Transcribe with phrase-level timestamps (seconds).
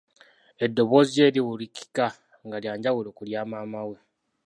[0.65, 2.05] Eddoboozi lye liwulikika
[2.45, 3.97] nga lya njawulo ku lya maamawe.